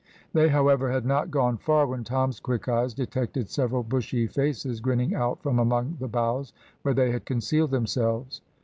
[0.33, 5.13] They, however, had not gone far, when Tom's quick eyes detected several bushy faces grinning
[5.13, 8.41] out from among the boughs where they had concealed themselves.